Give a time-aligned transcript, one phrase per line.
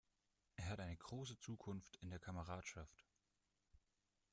[0.55, 3.05] Er hat eine große Zukunft in der Kameradschaft!